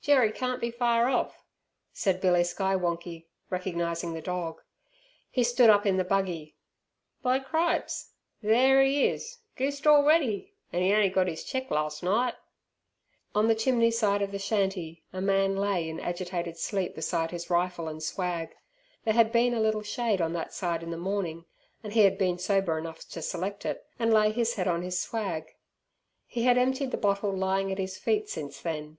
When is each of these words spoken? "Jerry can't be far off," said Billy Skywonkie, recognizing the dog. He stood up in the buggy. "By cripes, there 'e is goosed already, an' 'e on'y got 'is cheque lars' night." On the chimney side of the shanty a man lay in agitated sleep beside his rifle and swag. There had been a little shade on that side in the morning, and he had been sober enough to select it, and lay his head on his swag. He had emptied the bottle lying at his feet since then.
"Jerry 0.00 0.30
can't 0.30 0.60
be 0.60 0.70
far 0.70 1.08
off," 1.08 1.42
said 1.92 2.20
Billy 2.20 2.44
Skywonkie, 2.44 3.26
recognizing 3.50 4.14
the 4.14 4.20
dog. 4.22 4.62
He 5.28 5.42
stood 5.42 5.68
up 5.68 5.84
in 5.86 5.96
the 5.96 6.04
buggy. 6.04 6.54
"By 7.20 7.40
cripes, 7.40 8.12
there 8.40 8.80
'e 8.80 9.08
is 9.08 9.38
goosed 9.56 9.88
already, 9.88 10.54
an' 10.72 10.82
'e 10.84 10.94
on'y 10.94 11.08
got 11.08 11.28
'is 11.28 11.42
cheque 11.42 11.68
lars' 11.72 12.00
night." 12.00 12.34
On 13.34 13.48
the 13.48 13.56
chimney 13.56 13.90
side 13.90 14.22
of 14.22 14.30
the 14.30 14.38
shanty 14.38 15.02
a 15.12 15.20
man 15.20 15.56
lay 15.56 15.88
in 15.88 15.98
agitated 15.98 16.56
sleep 16.58 16.94
beside 16.94 17.32
his 17.32 17.50
rifle 17.50 17.88
and 17.88 18.00
swag. 18.00 18.54
There 19.04 19.14
had 19.14 19.32
been 19.32 19.52
a 19.52 19.58
little 19.60 19.82
shade 19.82 20.20
on 20.20 20.32
that 20.34 20.54
side 20.54 20.84
in 20.84 20.92
the 20.92 20.96
morning, 20.96 21.44
and 21.82 21.92
he 21.92 22.02
had 22.04 22.16
been 22.16 22.38
sober 22.38 22.78
enough 22.78 23.00
to 23.08 23.20
select 23.20 23.66
it, 23.66 23.84
and 23.98 24.14
lay 24.14 24.30
his 24.30 24.54
head 24.54 24.68
on 24.68 24.82
his 24.82 25.00
swag. 25.00 25.56
He 26.28 26.44
had 26.44 26.56
emptied 26.56 26.92
the 26.92 26.96
bottle 26.98 27.36
lying 27.36 27.72
at 27.72 27.78
his 27.78 27.98
feet 27.98 28.28
since 28.30 28.60
then. 28.60 28.98